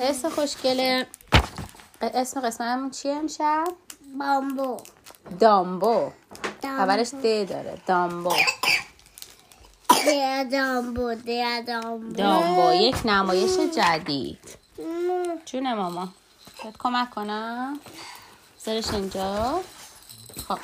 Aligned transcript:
اسم 0.00 0.28
خوشگله. 0.28 1.06
اسم 2.00 2.40
قسمتمون 2.40 2.90
چیه 2.90 3.12
امشب؟ 3.12 3.64
بامبو. 4.18 4.76
دامبو. 5.40 6.10
خبرش 6.62 7.08
د 7.08 7.48
داره. 7.48 7.78
دامبو. 7.86 8.34
دیا 10.04 10.44
دامبو 10.44 11.14
دیا 11.14 11.60
دامبو. 11.60 12.12
دامبو 12.12 12.72
یک 12.72 12.96
نمایش 13.04 13.56
جدید. 13.76 14.38
جون 15.46 15.74
ماما. 15.74 16.08
بهت 16.64 16.76
کمک 16.78 17.10
کنم. 17.10 17.80
بذارش 18.60 18.90
اینجا. 18.90 19.60
خب. 20.48 20.58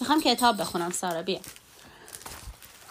می‌خوام 0.00 0.20
کتاب 0.20 0.56
بخونم 0.60 0.90
سارا 0.90 1.22
بیا. 1.22 1.40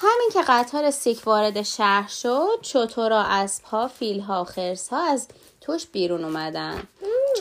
همین 0.01 0.29
که 0.33 0.41
قطار 0.47 0.91
سیک 0.91 1.27
وارد 1.27 1.61
شهر 1.61 2.07
شد 2.07 2.59
چطورا 2.61 3.21
اسبها 3.21 3.87
فیلها 3.87 4.43
خرسها 4.43 5.11
از 5.11 5.27
توش 5.61 5.85
بیرون 5.85 6.23
اومدن. 6.23 6.83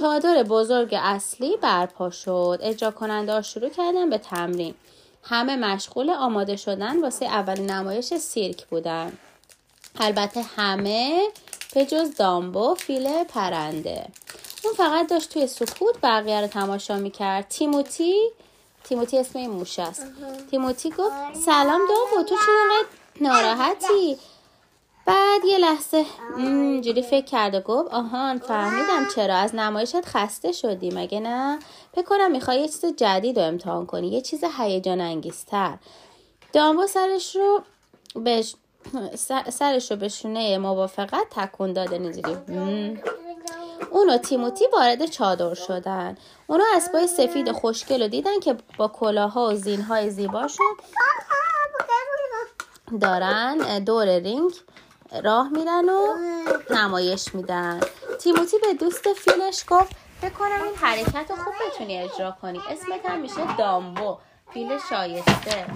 چادر 0.00 0.42
بزرگ 0.42 0.94
اصلی 0.94 1.56
برپا 1.56 2.10
شد. 2.10 2.58
اجرا 2.62 2.90
کننده 2.90 3.32
ها 3.32 3.42
شروع 3.42 3.68
کردن 3.68 4.10
به 4.10 4.18
تمرین. 4.18 4.74
همه 5.22 5.56
مشغول 5.56 6.10
آماده 6.10 6.56
شدن 6.56 7.02
واسه 7.02 7.26
اولین 7.26 7.70
نمایش 7.70 8.14
سیرک 8.14 8.66
بودن. 8.66 9.18
البته 10.00 10.42
همه 10.42 11.28
به 11.74 11.86
جز 11.86 12.16
دامبو 12.16 12.74
فیل 12.74 13.24
پرنده. 13.24 14.06
اون 14.64 14.74
فقط 14.74 15.10
داشت 15.10 15.32
توی 15.32 15.46
سکوت 15.46 15.94
بقیه 16.02 16.40
رو 16.40 16.46
تماشا 16.46 16.96
می‌کرد. 16.96 17.48
تیموتی 17.48 18.30
تیموتی 18.88 19.18
اسم 19.18 19.38
این 19.38 19.50
موش 19.50 19.78
است. 19.78 20.06
تیموتی 20.50 20.90
گفت 20.90 21.34
سلام 21.44 21.80
دامبو 21.88 22.28
تو 22.28 22.36
چرا 22.46 22.84
ناراحتی؟ 23.20 24.18
بعد 25.06 25.44
یه 25.44 25.58
لحظه 25.58 26.04
اینجوری 26.36 27.02
فکر 27.02 27.24
کرد 27.24 27.54
و 27.54 27.60
گفت 27.60 27.94
آهان 27.94 28.38
فهمیدم 28.38 29.06
چرا 29.14 29.34
از 29.36 29.54
نمایشت 29.54 30.04
خسته 30.04 30.52
شدی 30.52 30.90
مگه 30.90 31.20
نه؟ 31.20 31.58
فکر 31.94 32.04
کنم 32.04 32.32
می‌خوای 32.32 32.60
یه 32.60 32.68
چیز 32.68 32.84
جدید 32.84 33.38
رو 33.38 33.46
امتحان 33.46 33.86
کنی 33.86 34.08
یه 34.08 34.20
چیز 34.20 34.44
هیجان 34.58 35.00
انگیزتر. 35.00 35.78
دامبو 36.52 36.86
سرش 36.86 37.36
رو 37.36 37.62
به 38.14 38.44
سرش 39.50 39.90
رو 39.90 39.96
به 39.96 40.08
شونه 40.08 40.58
موافقت 40.58 41.26
تکون 41.30 41.72
داده 41.72 41.96
اینجوری. 41.96 42.36
اون 43.90 44.10
و 44.10 44.18
تیموتی 44.18 44.64
وارد 44.72 45.06
چادر 45.06 45.54
شدن. 45.54 46.16
اونا 46.46 46.64
اسبای 46.76 47.06
سفید 47.06 47.52
خوشگل 47.52 48.02
رو 48.02 48.08
دیدن 48.08 48.40
که 48.40 48.56
با 48.78 48.88
کلاها 48.88 49.48
و 49.48 49.54
زینهای 49.54 50.10
زیباشون 50.10 50.76
دارن 53.00 53.78
دور 53.84 54.18
رینگ 54.18 54.52
راه 55.24 55.48
میرن 55.48 55.88
و 55.88 56.06
نمایش 56.70 57.34
میدن. 57.34 57.80
تیموتی 58.20 58.58
به 58.58 58.74
دوست 58.74 59.12
فیلش 59.12 59.64
گفت 59.68 59.92
فکر 60.20 60.30
کنم 60.30 60.62
این 60.62 60.74
حرکت 60.74 61.30
رو 61.30 61.36
خوب 61.36 61.54
بتونی 61.66 61.98
اجرا 61.98 62.30
کنی. 62.42 62.58
اسمت 62.58 63.06
هم 63.06 63.20
میشه 63.20 63.56
دامبو 63.56 64.16
فیل 64.52 64.78
شایسته. 64.90 65.66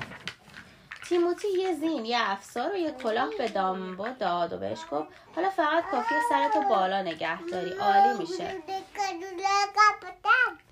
تیموتی 1.12 1.48
یه 1.48 1.74
زین 1.74 2.04
یه 2.04 2.18
افسار 2.20 2.72
و 2.72 2.76
یه 2.76 2.90
کلاه 2.90 3.30
به 3.38 3.48
دامبو 3.48 4.08
داد 4.08 4.52
و 4.52 4.58
بهش 4.58 4.78
گفت 4.90 5.08
حالا 5.36 5.50
فقط 5.50 5.84
کافی 5.90 6.14
سرتو 6.28 6.60
بالا 6.68 7.02
نگه 7.02 7.42
داری 7.42 7.70
عالی 7.70 8.18
میشه. 8.18 8.56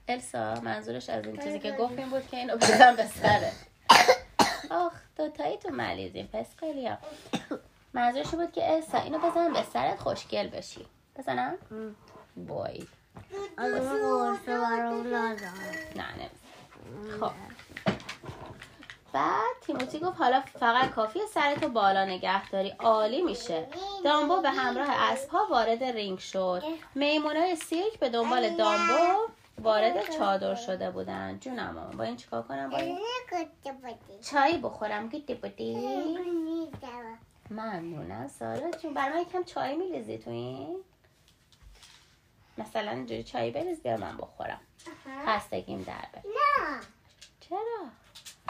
السا 0.08 0.54
منظورش 0.54 1.10
از 1.10 1.26
این 1.26 1.36
چیزی 1.36 1.58
که 1.58 1.72
گفت 1.72 1.98
این 1.98 2.10
بود 2.10 2.28
که 2.28 2.36
اینو 2.36 2.56
بزن 2.56 2.96
به 2.96 3.06
سره 3.06 3.52
آخ 4.70 4.92
دوتایی 5.16 5.56
تو 5.56 5.70
ملیزیم 5.70 6.26
پس 6.32 6.46
خیلی 6.56 6.86
هم 6.86 6.98
منظورش 7.92 8.28
بود 8.28 8.52
که 8.52 8.72
السا 8.72 8.98
اینو 8.98 9.18
بزن 9.18 9.52
به 9.52 9.62
سرت 9.62 9.98
خوشگل 9.98 10.48
بشی. 10.48 10.86
بزنم؟ 11.16 11.58
بای. 12.36 12.86
نه 15.96 16.04
نه. 16.16 16.30
خب. 17.20 17.30
بعد 19.12 19.56
تیموتی 19.60 19.98
گفت 19.98 20.18
حالا 20.18 20.40
فقط 20.40 20.90
کافی 20.90 21.20
سرتو 21.34 21.68
بالا 21.68 22.04
نگه 22.04 22.50
داری. 22.50 22.70
عالی 22.78 23.22
میشه. 23.22 23.68
دامبو 24.04 24.40
به 24.40 24.50
همراه 24.50 24.90
اسبها 24.90 25.46
وارد 25.50 25.84
رینگ 25.84 26.18
شد. 26.18 26.62
میمونای 26.94 27.56
سیرک 27.56 27.98
به 27.98 28.08
دنبال 28.08 28.56
دامبو 28.56 29.28
وارد 29.58 30.10
چادر 30.18 30.54
شده 30.54 30.90
بودن. 30.90 31.38
جونم 31.38 31.90
با 31.98 32.04
این 32.04 32.16
چیکار 32.16 32.42
کنم؟ 32.42 32.70
با 32.70 32.76
این 32.76 32.98
چای 34.30 34.58
بخورم. 34.58 35.08
گیتی 35.08 35.34
بودی. 35.34 35.76
ممنونم 37.50 38.28
سارا 38.28 38.70
جون. 38.70 38.94
برای 38.94 39.14
من 39.14 39.20
یکم 39.20 39.44
چای 39.44 39.76
میریزی 39.76 40.18
تو 40.18 40.30
این؟ 40.30 40.76
مثلا 42.58 42.90
اینجوری 42.90 43.22
چای 43.22 43.50
بریز 43.50 43.82
بیا 43.82 43.96
من 43.96 44.16
بخورم. 44.16 44.60
خستگیم 45.26 45.82
در 45.82 46.06
بر. 46.12 46.22
چرا؟ 47.40 47.88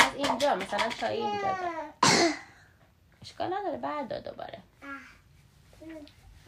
از 0.00 0.14
اینجا 0.16 0.54
مثلا 0.54 0.88
چای 0.88 1.16
اینجا 1.16 1.56
اشکال 3.22 3.54
نداره 3.54 3.76
بردا 3.78 4.20
دوباره. 4.20 4.58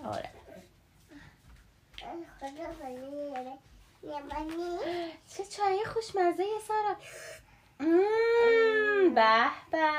آره. 0.05 0.31
چه 5.37 5.45
چای 5.45 5.85
خوشمزه 5.85 6.45
سارا. 6.69 6.97
به 9.15 9.51
به 9.71 9.91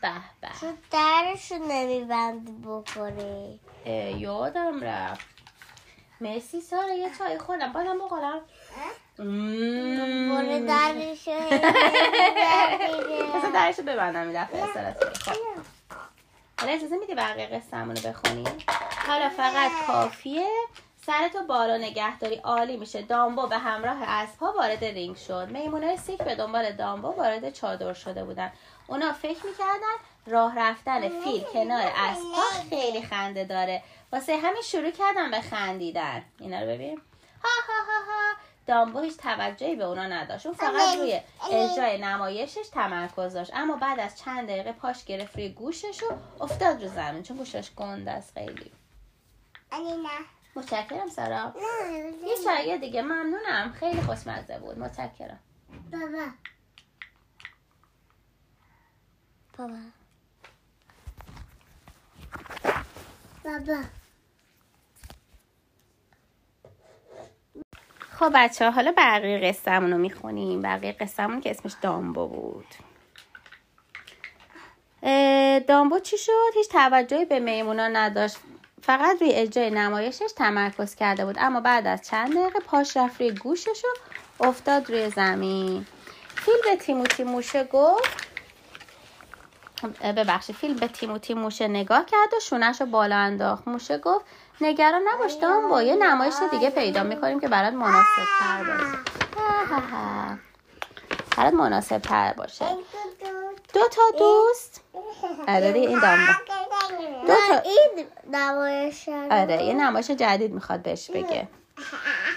به 0.00 0.12
به. 0.40 0.48
تو 0.60 0.72
درشو 0.90 1.54
نمیبندی 1.54 2.52
بخوری 2.52 3.60
یادم 4.18 4.80
رفت. 4.84 5.26
مرسی 6.20 6.60
سارا 6.60 6.92
یه 6.92 7.10
چای 7.18 7.38
خوردم. 7.38 7.72
بازم 7.72 7.98
بخورم. 7.98 8.40
برو 9.18 10.66
درشو 10.66 11.40
پس 13.32 13.52
درشو 13.54 13.82
ببندم 13.82 14.28
این 14.28 14.44
دفعه 14.44 14.66
خب. 15.12 15.32
حالا 16.60 16.72
اجازه 16.72 16.96
میدی 16.96 17.14
بقیه 17.14 17.46
قصه 17.46 17.76
رو 17.76 17.92
بخونی؟ 17.92 18.44
حالا 19.06 19.28
فقط 19.28 19.70
کافیه. 19.86 20.48
سرتو 21.06 21.42
بالا 21.42 21.76
نگه 21.76 22.18
داری. 22.18 22.34
عالی 22.34 22.76
میشه. 22.76 23.02
دامبو 23.02 23.46
به 23.46 23.58
همراه 23.58 24.02
اسبها 24.02 24.52
وارد 24.52 24.84
رینگ 24.84 25.16
شد. 25.16 25.48
میمونای 25.50 25.96
سیرک 25.96 26.22
به 26.22 26.34
دنبال 26.34 26.72
دامبو 26.72 27.08
وارد 27.08 27.50
چادر 27.50 27.92
شده 27.92 28.24
بودن. 28.24 28.52
اونا 28.86 29.12
فکر 29.12 29.46
می‌کردن 29.46 29.96
راه 30.26 30.58
رفتن 30.58 31.08
فیل 31.08 31.44
کنار 31.52 31.92
اسبها 31.96 32.42
خیلی 32.70 33.02
خنده 33.02 33.44
داره. 33.44 33.82
واسه 34.12 34.36
همین 34.36 34.62
شروع 34.62 34.90
کردن 34.90 35.30
به 35.30 35.40
خندیدن. 35.40 36.24
اینا 36.40 36.60
رو 36.60 36.66
ببین. 36.66 37.00
ها 37.42 37.50
ها 37.68 37.82
ها 37.92 38.12
ها. 38.12 38.34
دامبو 38.66 39.00
هیچ 39.00 39.16
توجهی 39.16 39.76
به 39.76 39.84
اونا 39.84 40.06
نداشت. 40.06 40.46
اون 40.46 40.54
فقط 40.54 40.96
روی 40.98 41.20
اجرای 41.52 41.98
نمایشش 41.98 42.68
تمرکز 42.72 43.32
داشت. 43.34 43.50
اما 43.54 43.76
بعد 43.76 44.00
از 44.00 44.18
چند 44.18 44.48
دقیقه 44.48 44.72
پاش 44.72 45.04
گرفت 45.04 45.36
روی 45.36 45.48
گوشش 45.48 46.02
و 46.02 46.12
افتاد 46.42 46.82
رو 46.82 46.88
زمین 46.88 47.22
چون 47.22 47.36
گوشش 47.36 47.70
گنده 47.74 48.10
است 48.10 48.32
خیلی. 48.34 48.72
متشکرم 50.56 51.08
سارا. 51.08 51.54
یه 52.26 52.34
چایی 52.44 52.78
دیگه. 52.78 53.02
ممنونم. 53.02 53.72
خیلی 53.80 54.00
خوشمزه 54.02 54.58
بود. 54.58 54.78
متشکرم. 54.78 55.38
بابا. 55.92 56.26
بابا. 59.58 59.78
بابا. 63.44 63.82
خب 68.18 68.30
بچه 68.34 68.70
حالا 68.70 68.94
بقیه 68.96 69.48
قصهمون 69.48 69.92
رو 69.92 69.98
می‌خونیم. 69.98 70.62
بقیه 70.62 70.92
قصهمون 70.92 71.40
که 71.40 71.50
اسمش 71.50 71.72
دامبو 71.82 72.28
بود. 72.28 72.66
دامبو 75.66 75.98
چی 75.98 76.18
شد؟ 76.18 76.52
هیچ 76.54 76.68
توجهی 76.68 77.24
به 77.24 77.40
میمونا 77.40 77.88
نداشت. 77.88 78.36
فقط 78.82 79.16
روی 79.20 79.32
اجرای 79.32 79.70
نمایشش 79.70 80.32
تمرکز 80.36 80.94
کرده 80.94 81.24
بود. 81.24 81.36
اما 81.38 81.60
بعد 81.60 81.86
از 81.86 82.02
چند 82.02 82.34
دقیقه 82.36 82.60
پاش 82.60 82.96
رفت 82.96 83.20
روی 83.20 83.32
گوشش 83.32 83.82
و 84.40 84.44
افتاد 84.44 84.90
روی 84.90 85.10
زمین. 85.10 85.86
فیل 86.36 86.54
به 86.64 86.76
تیموتی 86.76 87.24
موشه 87.24 87.64
گفت 87.64 88.26
ببخشید. 90.02 90.56
فیل 90.56 90.74
به 90.74 90.88
تیموتی 90.88 91.34
موشه 91.34 91.68
نگاه 91.68 92.06
کرد 92.06 92.34
و 92.36 92.40
شونش 92.40 92.80
رو 92.80 92.86
بالا 92.86 93.16
انداخت. 93.16 93.68
موشه 93.68 93.98
گفت 93.98 94.26
نگران 94.60 95.02
نباش 95.14 95.36
با 95.70 95.82
یه 95.82 95.96
نمایش 95.96 96.34
دیگه 96.50 96.70
پیدا 96.70 97.02
می‌کنیم 97.02 97.40
که 97.40 97.48
برات 97.48 97.72
مناسب 97.74 98.24
تر 98.40 98.64
باشه. 98.64 98.98
برات 101.36 101.54
مناسب 101.54 101.98
تر 101.98 102.32
باشه. 102.32 102.64
دو 103.74 103.80
تا 103.88 104.02
دوست. 104.18 104.80
آره 105.48 105.66
این 105.66 106.00
دامبا 106.00 106.32
دو 107.26 107.34
تا 107.48 107.58
این 107.58 108.06
نمایش 108.32 109.08
آره 109.08 109.62
یه 109.62 109.74
نمایش 109.74 110.10
جدید 110.10 110.52
می‌خواد 110.52 110.82
بهش 110.82 111.10
بگه. 111.10 111.48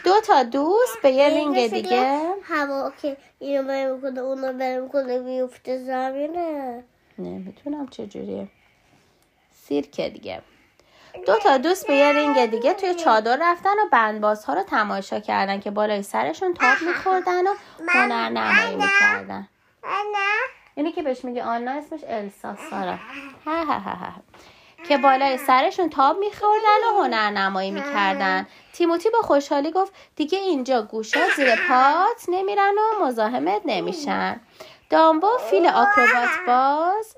دو 0.04 0.22
تا 0.22 0.44
دوست 0.44 1.02
به 1.02 1.12
یه 1.12 1.30
رینگ 1.30 1.68
دیگه. 1.68 2.34
هوا 2.44 2.92
که 3.02 3.18
اینو 3.40 3.63
بره 3.63 3.94
می‌کنه 3.94 4.20
اونو 4.20 4.54
بره 4.54 4.80
می‌کنه 4.80 5.20
میفته 5.20 5.84
زمینه. 5.84 6.84
نمی‌تونم 7.18 7.88
چجوریه 7.88 8.48
سیرکه 9.54 10.10
دیگه. 10.10 10.42
دو 11.25 11.36
تا 11.36 11.57
دوست 11.57 11.88
به 11.88 11.95
یه 11.95 12.12
رینگ 12.12 12.45
دیگه 12.45 12.74
توی 12.74 12.95
چادر 12.95 13.38
رفتن 13.42 13.69
و 13.69 13.89
بندبازها 13.92 14.54
رو 14.54 14.63
تماشا 14.63 15.19
کردن 15.19 15.59
که 15.59 15.71
بالای 15.71 16.04
سرشون 16.04 16.54
تاب 16.54 16.77
میخوردن 16.88 17.48
و 17.48 17.54
هنر 17.88 18.30
نمایی 18.30 18.75
می‌کردن. 18.75 19.48
اینی 20.75 20.92
که 20.92 21.01
بهش 21.01 21.25
میگه 21.25 21.44
آنا 21.44 21.71
اسمش 21.71 22.00
السا 22.07 22.56
سارا. 22.69 22.95
ها. 23.45 24.12
که 24.88 24.98
بالای 24.98 25.38
سرشون 25.38 25.89
تاب 25.89 26.18
میخوردن 26.19 26.80
و 26.92 27.01
هنر 27.01 27.30
نمایی 27.30 27.71
می‌کردن. 27.71 28.48
تیموتی 28.74 29.10
با 29.10 29.21
خوشحالی 29.21 29.71
گفت 29.71 29.94
دیگه 30.15 30.39
اینجا 30.39 30.81
گوشا 30.81 31.19
زیر 31.36 31.56
پات 31.56 32.25
نمیرن 32.27 32.74
و 32.77 33.06
مزاحمت 33.06 33.62
نمیشن. 33.65 34.39
دامبو 34.89 35.38
فیل 35.50 35.68
آکروبات 35.68 36.30
باز. 36.48 37.15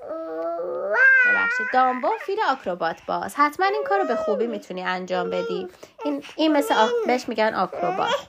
ببخشید. 1.50 1.66
دامبو 1.72 2.08
فیل 2.26 2.38
آکروبات 2.50 2.96
باز. 3.06 3.34
حتما 3.36 3.66
این 3.66 3.84
کارو 3.84 4.04
به 4.04 4.16
خوبی 4.16 4.46
می‌تونی 4.46 4.82
انجام 4.82 5.30
بدی. 5.30 5.68
این, 6.04 6.22
این 6.36 6.52
مثل 6.52 6.74
آک... 6.74 6.90
بهش 7.06 7.28
میگن 7.28 7.54
آکروبات. 7.54 8.28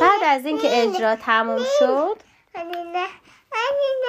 بعد 0.00 0.22
از 0.24 0.46
اینکه 0.46 0.82
اجرا 0.82 1.16
تموم 1.16 1.64
شد 1.78 2.16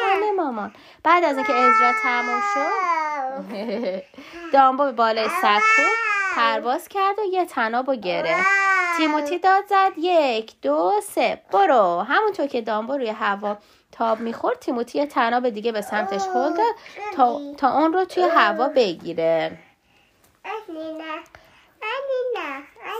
بله 0.04 0.32
مامان. 0.38 0.74
بعد 1.04 1.24
از 1.24 1.38
اینکه 1.38 1.54
اجرا 1.54 1.92
تموم 2.04 2.42
شد 2.54 4.04
دامبو 4.54 4.84
به 4.84 4.92
بالای 4.92 5.30
سکو 5.30 5.84
پرواز 6.36 6.88
کرد 6.88 7.20
و 7.20 7.24
یه 7.32 7.46
تناب 7.46 7.90
و 7.90 7.96
گرفت. 7.96 8.48
تیموتی 8.98 9.40
داد 9.40 9.64
زد. 9.70 9.92
یک 9.98 10.54
دو 10.62 10.92
سه. 11.04 11.42
برو. 11.52 12.00
همونطور 12.00 12.48
که 12.48 12.62
دامبو 12.62 12.94
روی 12.94 13.10
هوا 13.10 13.58
تاب 13.94 14.20
می‌خورد 14.20 14.60
تیموتی 14.60 15.00
یه 15.00 15.06
تناب 15.06 15.50
دیگه 15.50 15.72
به 15.72 15.82
سمتش 15.82 16.22
هل 16.22 16.54
داد 16.54 16.76
تا, 17.16 17.40
تا 17.58 17.80
اون 17.80 17.94
رو 17.94 18.06
توی 18.06 18.24
هوا 18.24 18.68
بگیره. 18.68 19.52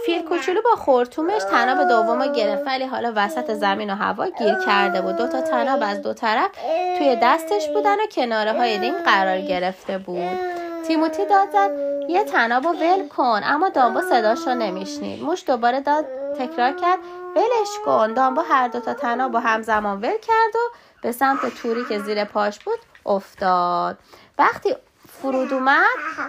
فیل 0.06 0.22
کوچولو 0.22 0.62
با 0.62 0.76
خورتومش 0.76 1.44
تناب 1.44 1.88
دوم 1.88 2.22
رو 2.22 2.34
گرفت 2.34 2.68
ولی 2.68 2.86
حالا 2.86 3.14
وسط 3.16 3.54
زمین 3.54 3.90
و 3.90 3.96
هوا 3.96 4.26
گیر 4.30 4.56
کرده 4.66 5.02
بود. 5.02 5.16
دو 5.16 5.28
تا 5.28 5.42
تناب 5.42 5.80
از 5.84 6.02
دو 6.02 6.14
طرف 6.14 6.50
توی 6.98 7.18
دستش 7.22 7.70
بودن 7.70 7.96
و 7.96 8.08
کناره 8.12 8.54
های 8.54 8.78
رینگ 8.78 8.96
قرار 8.96 9.42
گرفته 9.42 9.98
بود. 9.98 10.40
تیموتی 10.88 11.26
داد 11.26 11.52
زد 11.52 11.72
یه 12.10 12.24
تناب 12.24 12.64
رو 12.64 12.74
ول 12.74 13.08
کن 13.08 13.42
اما 13.44 13.70
دامبو 13.70 14.02
صداش 14.02 14.48
رو 14.48 14.54
نمیشنید. 14.54 15.24
موش 15.24 15.44
دوباره 15.48 15.80
داد 15.80 16.06
تکرار 16.40 16.72
کرد 16.72 17.00
ولش 17.36 17.70
کن. 17.86 18.14
دامبو 18.14 18.42
هر 18.42 18.68
دو 18.68 18.80
تا 18.80 18.94
تناب 18.94 19.32
با 19.32 19.40
همزمان 19.40 19.98
ول 19.98 20.18
کرد 20.18 20.56
و 20.56 20.76
به 21.02 21.12
سمت 21.12 21.62
توری 21.62 21.86
که 21.86 22.00
زیر 22.00 22.26
پاش 22.26 22.60
بود 22.60 22.80
افتاد. 23.06 23.98
وقتی 24.38 24.76
فرود 25.22 25.54
اومد 25.54 25.84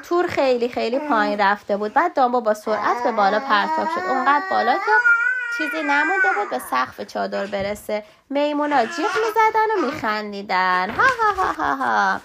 تور 0.08 0.26
خیلی 0.26 0.68
خیلی 0.68 0.98
پایین 0.98 1.40
رفته 1.40 1.76
بود. 1.76 1.92
بعد 1.92 2.14
دامبو 2.14 2.40
با 2.40 2.54
سرعت 2.54 3.04
به 3.04 3.12
بالا 3.12 3.40
پرتاب 3.40 3.88
شد. 3.94 4.06
اونقدر 4.08 4.44
بالا 4.50 4.72
که 4.72 4.90
چیزی 5.58 5.82
نمونده 5.82 6.28
بود 6.40 6.50
به 6.50 6.58
سقف 6.58 7.00
چادر 7.00 7.46
برسه. 7.46 8.04
میمونا 8.30 8.86
جیغ 8.86 9.10
می‌زدن 9.26 9.78
و 9.78 9.86
میخندیدن. 9.86 10.90
ها 10.90 11.02
ها 11.02 11.42
ها 11.42 11.52
ها 11.52 11.74
ها. 11.74 12.20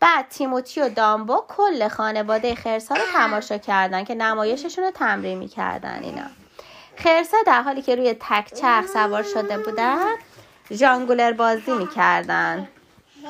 بعد 0.00 0.28
تیموتی 0.28 0.80
و 0.80 0.88
دامبو 0.88 1.42
کل 1.48 1.88
خانواده 1.88 2.54
خرسا 2.54 2.94
رو 2.94 3.02
تماشا 3.12 3.58
کردن 3.58 4.04
که 4.04 4.14
نمایششون 4.14 4.84
رو 4.84 4.90
تمرین 4.90 5.38
می‌کردن 5.38 6.00
اینا. 6.02 6.39
خرسا 6.96 7.36
در 7.46 7.62
حالی 7.62 7.82
که 7.82 7.96
روی 7.96 8.14
تک 8.20 8.54
چرخ 8.54 8.86
سوار 8.86 9.22
شده 9.22 9.58
بودن 9.58 10.14
ژانگولر 10.72 11.32
بازی 11.32 11.72
می‌کردن. 11.72 12.68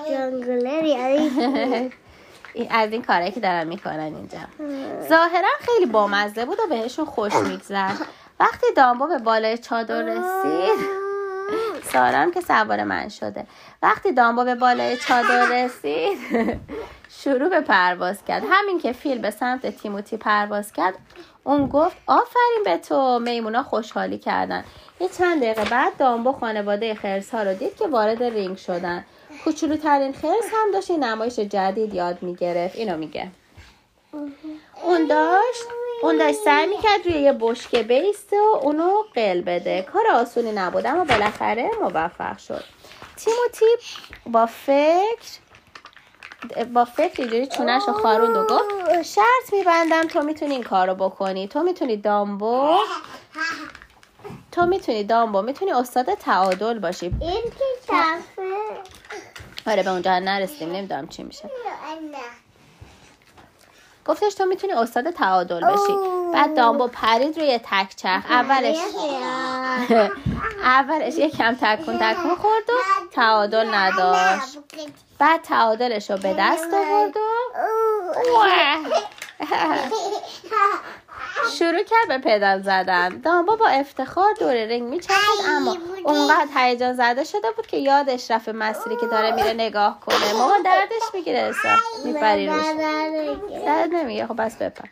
جنگلر 0.09 0.85
یعنی 0.85 1.93
این 2.55 2.73
از 2.81 2.93
این 2.93 3.03
کارهایی 3.03 3.33
که 3.33 3.41
دارن 3.41 3.67
می‌کنن 3.67 3.99
اینجا. 4.01 4.39
ظاهرا 5.09 5.49
خیلی 5.61 5.87
بامزه 5.87 6.45
بود 6.45 6.59
و 6.61 6.67
بهشون 6.69 7.05
خوش 7.05 7.35
میگذشت. 7.35 8.03
وقتی 8.41 8.67
دامبو 8.77 9.07
به 9.07 9.19
بالای 9.19 9.59
چادر 9.59 10.03
رسید 10.03 11.01
سارام 11.93 12.31
که 12.31 12.41
سوار 12.41 12.85
من 12.85 13.09
شده. 13.09 13.47
وقتی 13.83 14.13
دامبو 14.13 14.45
به 14.45 14.55
بالای 14.55 14.97
چادر 14.97 15.65
رسید 15.65 16.19
شروع 17.13 17.49
به 17.49 17.61
پرواز 17.61 18.25
کرد. 18.25 18.43
همین 18.51 18.81
که 18.81 18.93
فیل 18.93 19.19
به 19.19 19.31
سمت 19.31 19.67
تیموتی 19.67 20.17
پرواز 20.17 20.73
کرد 20.73 20.95
اون 21.45 21.67
گفت 21.67 21.97
آفرین 22.07 22.63
به 22.65 22.77
تو. 22.77 23.19
میمونا 23.19 23.63
خوشحالی 23.63 24.19
کردن. 24.19 24.65
یه 25.01 25.09
چند 25.09 25.43
دقیقه 25.43 25.71
بعد 25.71 25.97
دامبو 25.97 26.33
خانواده 26.33 26.95
خرس 26.95 27.31
ها 27.31 27.43
رو 27.43 27.55
دید 27.55 27.77
که 27.77 27.87
وارد 27.89 28.23
رینگ 28.23 28.57
شدن. 28.57 29.05
کوچولوترین 29.45 30.13
خرس 30.13 30.51
هم 30.53 30.73
داشت 30.73 30.91
نمایش 30.91 31.39
جدید 31.39 31.95
یاد 31.95 32.23
می‌گرفت. 32.23 32.77
اینو 32.77 32.97
میگه. 32.97 33.31
اون 34.85 35.07
داشت 35.07 35.65
اون 36.03 36.17
داشت 36.17 36.39
سعی 36.39 36.67
می‌کرد 36.67 37.07
روی 37.07 37.15
یه 37.15 37.33
بشکه 37.33 37.83
بیسته 37.83 38.37
و 38.41 38.57
اونو 38.63 38.91
قل 39.15 39.41
بده. 39.41 39.83
کار 39.83 40.03
آسونی 40.15 40.53
نبود 40.53 40.87
اما 40.87 41.05
بالاخره 41.05 41.71
موفق 41.81 42.39
شد. 42.39 42.65
تیموتی 43.17 43.67
با 44.27 44.47
فکر 44.47 45.39
با 46.75 46.85
فکر 46.85 47.23
اینجوری 47.23 47.47
چونش 47.47 47.83
رو 47.87 47.93
خاروند 47.93 48.37
و 48.37 48.47
گفت 48.47 49.03
شرط 49.03 49.53
میبندم 49.53 50.03
تو 50.03 50.23
می‌تونی 50.23 50.53
این 50.55 50.63
کار 50.63 50.87
رو 50.87 50.95
بکنی. 50.95 51.49
تو 51.49 51.63
می‌تونی 51.63 51.97
دامبو 51.97 52.79
تو 54.53 54.67
می‌تونی 54.67 55.05
دامبو. 55.05 55.43
می‌تونی 55.43 55.73
استاد 55.73 56.15
تعادل 56.15 56.79
باشی. 56.79 57.07
این 57.21 57.43
که 57.87 57.93
آره 59.67 59.83
به 59.83 59.91
اونجا 59.91 60.19
نرسیدیم. 60.19 60.73
نمی‌دونم 60.73 61.09
چی 61.09 61.23
میشه. 61.23 61.51
گفتش 64.07 64.35
تو 64.35 64.45
می‌تونی 64.45 64.73
استاد 64.73 65.11
تعادل 65.11 65.61
بشی 65.61 65.95
بعد 66.35 66.57
دامبو 66.57 66.89
پرید 66.89 67.39
روی 67.39 67.59
تک 67.59 67.97
چرخ. 67.97 68.25
اولش 68.31 68.77
اولش 70.63 71.15
یکم 71.15 71.55
تکون 71.55 71.99
تکون 71.99 72.35
خورد 72.35 72.71
و 72.71 72.73
تعادل 73.13 73.75
نداشت. 73.75 74.59
بعد 75.21 75.43
تعادلش 75.43 76.11
رو 76.11 76.17
به 76.17 76.35
دست 76.39 76.75
آورد 76.75 77.17
و 77.17 77.21
شروع 81.59 81.83
کرد 81.83 82.09
به 82.09 82.19
پدال 82.19 82.63
زدن. 82.63 83.09
دامبا 83.09 83.57
با 83.57 83.69
افتخار 83.69 84.33
دور 84.41 84.55
رنگ 84.55 84.83
میچرخید 84.83 85.47
اما 85.49 85.77
اونقدر 86.05 86.49
هیجان 86.57 86.95
زده 86.95 87.25
شده 87.25 87.51
بود 87.51 87.67
که 87.67 87.77
یادش 87.77 88.31
رفت 88.31 88.49
مسیری 88.49 88.97
که 88.97 89.07
داره 89.07 89.31
میره 89.31 89.53
نگاه 89.53 90.01
کنه. 90.01 90.33
مامان 90.33 90.63
دردش 90.63 91.03
می‌گیره 91.15 91.39
احساس 91.39 92.05
میپری 92.05 92.47
روش. 92.47 92.67
درد 93.67 93.95
نمیگه 93.95 94.27
خب 94.27 94.45
بس 94.45 94.57
بپر. 94.57 94.89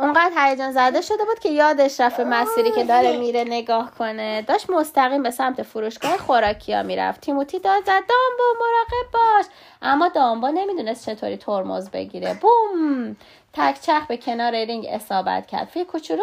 اونقدر 0.00 0.32
هیجان 0.36 0.72
زده 0.72 1.00
شده 1.00 1.24
بود 1.24 1.38
که 1.38 1.48
یادش 1.48 2.00
رفت 2.00 2.20
مسیری 2.20 2.70
که 2.70 2.84
داره 2.84 3.16
میره 3.16 3.44
نگاه 3.44 3.90
کنه. 3.98 4.42
داشت 4.42 4.70
مستقیم 4.70 5.22
به 5.22 5.30
سمت 5.30 5.62
فروشگاه 5.62 6.16
خوراکیا 6.16 6.82
می‌رفت. 6.82 7.20
تیموتی 7.20 7.58
داد 7.58 7.82
زد 7.82 7.86
دامبو 7.86 8.60
مراقب 8.60 9.10
باش. 9.12 9.46
اما 9.82 10.08
دامبو 10.08 10.48
نمی‌دونست 10.48 11.10
چطوری 11.10 11.36
ترمز 11.36 11.90
بگیره. 11.90 12.34
بوم! 12.34 13.16
تک 13.52 13.80
چرخ 13.80 14.06
به 14.06 14.16
کنار 14.16 14.52
رینگ 14.52 14.86
اصابت 14.90 15.46
کرد. 15.46 15.68
فیل 15.68 15.84
کوچولو 15.84 16.22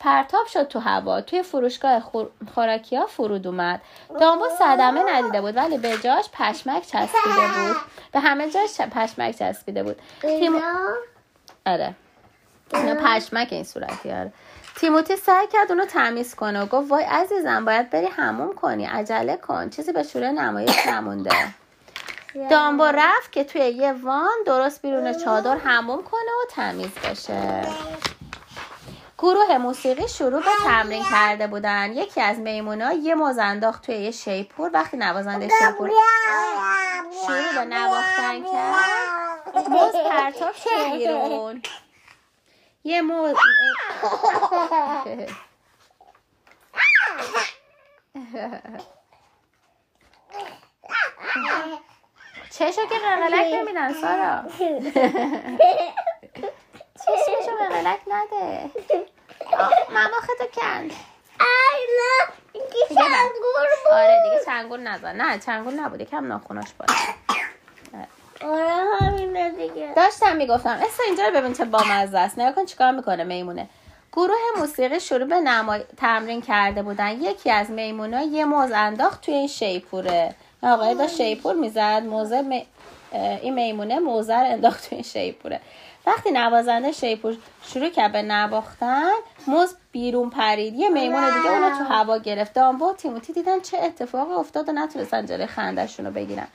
پرتاب 0.00 0.46
شد 0.46 0.68
تو 0.68 0.78
هوا. 0.78 1.20
توی 1.20 1.42
فروشگاه 1.42 2.00
خور... 2.00 2.28
خوراکیا 2.54 3.06
فرود 3.06 3.46
اومد. 3.46 3.80
دامبو 4.20 4.44
صدمه 4.58 5.02
ندیده 5.12 5.40
بود 5.40 5.56
ولی 5.56 5.78
به 5.78 5.98
جاش 6.04 6.24
پشمک 6.32 6.82
چسبیده 6.82 7.46
بود. 7.56 7.76
به 8.12 8.20
همه 8.20 8.50
جاش 8.50 8.80
پشمک 8.80 9.38
چسبیده 9.38 9.82
بود. 9.82 9.96
تیم... 10.20 10.52
آره. 11.66 11.94
اینا 12.74 12.94
پشمک 12.94 13.48
این 13.50 13.64
صورتی 13.64 14.10
آره. 14.10 14.32
تیموتی 14.76 15.16
سعی 15.16 15.46
کرد 15.46 15.72
اونو 15.72 15.84
تمیز 15.84 16.34
کنه 16.34 16.62
و 16.62 16.66
گفت 16.66 16.90
وای 16.90 17.04
عزیزم 17.04 17.64
باید 17.64 17.90
بری 17.90 18.06
هموم 18.06 18.54
کنی 18.54 18.84
عجله 18.84 19.36
کن. 19.36 19.70
چیزی 19.70 19.92
به 19.92 20.02
شوره 20.02 20.30
نمایش 20.30 20.86
نمونده. 20.86 21.30
دامبو 22.50 22.84
رفت 22.84 23.32
که 23.32 23.44
توی 23.44 23.60
یه 23.60 23.92
وان 23.92 24.36
درست 24.46 24.82
بیرون 24.82 25.12
چادر 25.12 25.56
هموم 25.56 26.02
کنه 26.02 26.30
و 26.42 26.50
تمیز 26.50 26.94
بشه. 26.94 27.62
گروه 29.18 29.58
موسیقی 29.58 30.08
شروع 30.08 30.40
به 30.40 30.50
تمرین 30.64 31.04
کرده 31.10 31.46
بودن. 31.46 31.92
یکی 31.92 32.20
از 32.20 32.38
میمونا 32.38 32.92
یه 32.92 33.14
موز 33.14 33.38
انداخت 33.38 33.86
توی 33.86 33.94
یه 33.94 34.10
شیپور. 34.10 34.70
وقتی 34.74 34.96
نوازنده 34.96 35.48
شیپور 35.48 35.90
شروع 37.26 37.52
به 37.54 37.64
نواختن 37.64 38.42
کرد 38.52 39.68
موز 39.68 39.92
پرتاب 39.92 40.52
شد 40.54 40.92
بیرون. 40.92 41.62
یه 42.86 43.02
موز 43.02 43.36
چشو 52.50 52.86
که 52.86 52.98
قلقلک 52.98 53.54
نمیدن 53.54 53.92
سارا. 53.92 54.42
چشمشو 57.04 57.56
قلقلک 57.58 58.00
نده. 58.06 58.70
مماخه 59.90 60.32
تو 60.38 60.46
کند. 60.60 60.92
دیگه. 62.52 62.66
چنگور 62.88 63.68
بود. 63.84 63.92
آره 63.92 64.22
دیگه 64.24 64.44
چنگول 64.46 64.80
نزن. 64.80 65.16
نه 65.16 65.38
چنگول 65.38 65.80
نبود. 65.80 66.00
یکم 66.00 66.26
ناخوناش 66.26 66.72
باشه 66.72 67.14
آره 68.42 68.96
همین 69.00 69.28
میمونه 69.28 69.50
دیگه 69.50 69.85
داشتم 69.96 70.36
می‌گفتم 70.36 70.70
اسم 70.70 71.02
اینجا 71.06 71.24
رو 71.24 71.40
ببین 71.40 71.52
چه 71.52 71.64
بامزه 71.64 72.18
است. 72.18 72.38
نگاه 72.38 72.54
کن 72.54 72.64
چیکار 72.64 72.92
می‌کنه 72.92 73.24
میمونه. 73.24 73.68
گروه 74.12 74.36
موسیقی 74.58 75.00
شروع 75.00 75.24
به 75.24 75.40
نمای... 75.40 75.80
تمرین 75.96 76.42
کرده 76.42 76.82
بودن. 76.82 77.22
یکی 77.22 77.50
از 77.50 77.70
میمونا 77.70 78.22
یه 78.22 78.44
موز 78.44 78.72
انداخت 78.72 79.20
توی 79.20 79.34
این 79.34 79.48
شیپوره. 79.48 80.34
آقای 80.62 80.94
داشت 80.94 81.16
شیپور 81.16 81.54
می‌زد 81.54 82.02
موزه 82.10 82.42
می... 82.42 82.66
این 83.12 83.54
میمونه 83.54 83.98
موزه 83.98 84.34
رو 84.34 84.46
انداخت 84.46 84.88
توی 84.88 84.96
این 84.96 85.04
شیپوره. 85.04 85.60
وقتی 86.06 86.30
نوازنده 86.30 86.92
شیپور 86.92 87.36
شروع 87.62 87.88
کرد 87.88 88.12
به 88.12 88.22
نواختن 88.22 89.10
موز 89.46 89.74
بیرون 89.92 90.30
پرید. 90.30 90.74
یه 90.74 90.88
میمون 90.88 91.24
دیگه 91.24 91.50
اونو 91.50 91.78
تو 91.78 91.84
هوا 91.84 92.18
گرفت. 92.18 92.52
دامبو 92.52 92.90
و 92.90 92.92
تیموتی 92.92 93.32
دیدن 93.32 93.60
چه 93.60 93.78
اتفاقی 93.78 94.32
افتاد 94.32 94.68
و 94.68 94.72
نتونستن 94.72 95.26
جلوی 95.26 95.46
خندشون 95.46 96.06
رو 96.06 96.12
بگیرن. 96.12 96.46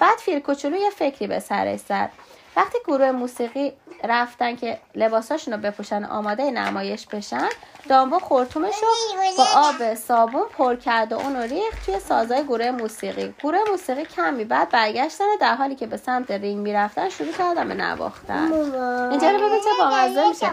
بعد 0.00 0.18
فیل 0.18 0.40
کوچولو 0.40 0.76
یه 0.76 0.90
فکری 0.90 1.26
به 1.26 1.38
سرش 1.38 1.80
زد. 1.80 2.10
وقتی 2.58 2.78
گروه 2.86 3.10
موسیقی 3.10 3.72
رفتن 4.04 4.56
که 4.56 4.78
لباساشون 4.94 5.54
رو 5.54 5.60
بپوشن 5.60 6.04
آماده 6.04 6.50
نمایش 6.50 7.06
بشن 7.06 7.48
دامبو 7.88 8.18
خورتومش 8.18 8.74
رو 8.82 8.88
با 9.36 9.44
آب 9.56 9.94
صابون 9.94 10.42
پر 10.58 10.76
کرد 10.76 11.12
و 11.12 11.18
اون 11.18 11.36
رو 11.36 11.42
ریخت 11.42 11.86
توی 11.86 11.98
سازای 11.98 12.44
گروه 12.44 12.70
موسیقی. 12.70 13.34
گروه 13.42 13.58
موسیقی 13.70 14.04
کمی 14.04 14.44
بعد 14.44 14.68
برگشتن 14.68 15.24
در 15.40 15.54
حالی 15.54 15.74
که 15.74 15.86
به 15.86 15.96
سمت 15.96 16.30
رینگ 16.30 16.58
می‌رفتن 16.58 17.08
شروع 17.08 17.32
کردن 17.32 17.68
به 17.68 17.74
نواختن. 17.74 18.52
اینجا 19.10 19.30
رو 19.30 19.38
ببین 19.38 19.60
چه 19.60 19.70
بامزه 19.80 20.28
میشه. 20.28 20.52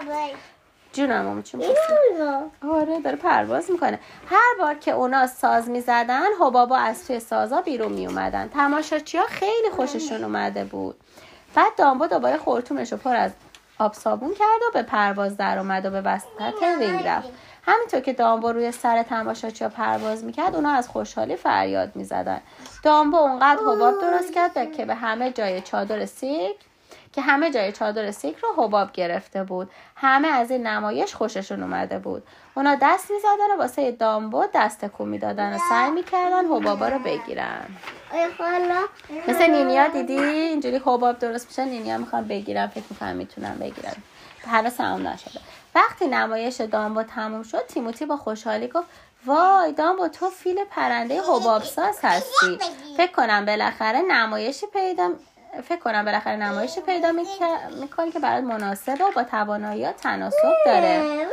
جونم 0.94 1.26
ماما 1.26 1.42
چی 1.42 1.58
می‌خواستی؟ 1.58 1.94
آره 2.72 3.00
داره 3.00 3.16
پرواز 3.16 3.72
می‌کنه. 3.72 4.00
هر 4.28 4.56
بار 4.60 4.76
که 4.76 4.92
اونا 4.92 5.28
ساز 5.28 5.70
می‌زدن 5.70 6.28
حبابا 6.42 6.78
از 6.78 7.08
توی 7.08 7.20
سازا 7.20 7.62
بیرون 7.62 7.92
میومدن 7.92 8.50
تماشاچی 8.54 9.18
ها 9.18 9.26
خیلی 9.26 9.70
خوششون 9.70 10.24
اومده 10.24 10.64
بود. 10.64 10.96
بعد 11.56 11.76
دامبو 11.78 12.08
دوباره 12.08 12.38
خورتومش 12.38 12.92
رو 12.92 12.98
پر 12.98 13.16
از 13.16 13.32
آب 13.80 13.94
صابون 13.94 14.34
کرد 14.34 14.62
و 14.70 14.72
به 14.74 14.84
پرواز 14.84 15.38
در 15.38 15.58
اومد 15.58 15.86
و 15.86 15.90
به 15.90 16.02
وسط 16.02 16.28
رینگ 16.80 17.08
رفت. 17.08 17.30
همینطور 17.68 18.00
که 18.00 18.14
دامبو 18.14 18.52
روی 18.52 18.72
سر 18.72 19.04
تماشاچی 19.04 19.68
پرواز 19.68 20.24
می‌کرد 20.24 20.56
اونا 20.56 20.72
از 20.72 20.90
خوشحالی 20.90 21.36
فریاد 21.36 21.96
می‌زدن. 21.96 22.42
دامبو 22.84 23.18
اونقدر 23.18 23.60
حباب 23.62 24.02
درست 24.02 24.34
کرد 24.34 24.72
که 24.72 24.86
به 24.86 24.96
همه 24.96 25.32
جای 25.32 25.62
چادر 25.62 26.06
سیرک 26.06 26.56
که 27.16 27.22
همه 27.22 27.52
جای 27.52 27.72
چادر 27.72 28.12
سیرک 28.12 28.38
رو 28.38 28.64
حباب 28.64 28.92
گرفته 28.92 29.44
بود. 29.44 29.72
همه 29.96 30.28
از 30.28 30.52
این 30.52 30.68
نمایش 30.68 31.16
خوششون 31.16 31.64
اومده 31.64 32.00
بود. 32.00 32.24
اونا 32.56 32.78
دست 32.82 33.12
می‌زدن 33.12 33.56
و 33.56 33.58
واسه 33.58 33.92
دامبو 33.92 34.46
دست 34.54 34.86
تکون 34.86 35.10
می‌دادن 35.10 35.56
و 35.56 35.60
سعی 35.70 35.92
می‌کردن 35.92 36.46
حبابا 36.46 36.88
رو 36.88 37.00
بگیرن. 37.00 37.66
مثل 39.28 39.52
نینیا 39.52 39.88
دیدی؟ 39.88 40.20
اینجوری 40.20 40.78
حباب 40.78 41.20
درست 41.20 41.48
میشه 41.48 41.66
نینیا 41.66 41.98
می‌خوان 41.98 42.28
بگیرن 42.28 42.68
فکر 42.68 42.84
می‌کنم 42.90 43.16
می‌تونن 43.16 43.56
بگیرن. 43.56 43.94
هنوز 44.48 44.74
تمام 44.74 45.08
نشده. 45.08 45.40
وقتی 45.76 46.08
نمایش 46.08 46.62
دامبو 46.62 47.04
تموم 47.04 47.44
شد 47.44 47.66
تیموتی 47.66 48.06
با 48.06 48.18
خوشحالی 48.18 48.68
گفت 48.68 48.88
وای 49.26 49.74
دامبو 49.74 50.08
تو 50.08 50.30
فیل 50.30 50.58
پرنده 50.72 51.22
حباب 51.22 51.64
ساز 51.64 52.00
هستی 52.04 52.60
فکر 52.98 53.12
کنم 53.12 53.46
بالاخره 53.46 54.02
نمایشی 54.02 54.68
پیدا 54.68 55.12
فکر 55.62 55.80
کنم 55.80 56.06
بالاخره 56.06 56.36
نمایشی 56.36 56.82
پیدا 56.82 57.12
می‌کنی 57.82 58.12
که 58.12 58.20
برات 58.20 58.44
مناسبه 58.44 59.04
و 59.04 59.12
با 59.16 59.24
توانایی 59.24 59.92
تناسب 59.92 60.54
داره. 60.66 61.28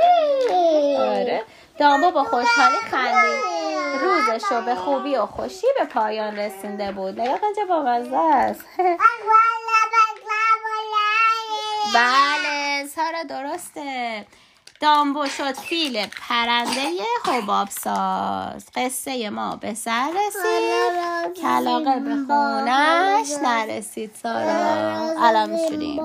آره. 0.98 1.42
دامبو 1.78 2.10
با 2.10 2.24
خوشحالی 2.24 2.76
خندید. 2.90 3.42
روزش 4.00 4.44
رو 4.50 4.62
به 4.62 4.74
خوبی 4.74 5.16
و 5.16 5.26
خوشی 5.26 5.66
به 5.78 5.84
پایان 5.84 6.36
رسونده 6.36 6.92
بود. 6.92 7.20
نگاه 7.20 7.38
کن 7.38 7.52
چه 7.56 7.64
بامزه 7.64 8.16
است. 8.16 8.64
بله 11.94 12.86
سارا 12.86 13.22
درسته. 13.22 14.26
دامبو 14.82 15.26
شد 15.26 15.52
فیل 15.52 16.06
پرنده 16.06 16.80
حباب 17.24 17.68
ساز 17.70 18.64
قصه 18.74 19.30
ما 19.30 19.56
به 19.56 19.74
سر 19.74 20.08
رسید. 20.08 21.42
کلاقه 21.42 22.00
به 22.00 22.14
خونش 22.26 23.28
نرسید 23.42 24.10
سارا. 24.22 25.26
الان 25.26 25.50
میشونیم 25.50 26.02